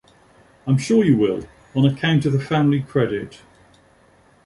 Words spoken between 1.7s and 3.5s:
on account of the family credit.